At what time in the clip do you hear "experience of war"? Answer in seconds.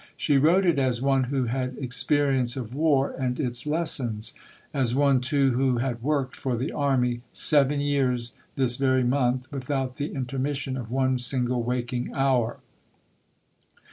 1.77-3.11